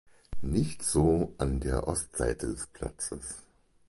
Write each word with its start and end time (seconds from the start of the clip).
Nicht 0.41 0.81
so 0.81 1.31
an 1.37 1.59
der 1.59 1.87
Ostseite 1.87 2.47
des 2.47 2.65
Platzes. 2.65 3.43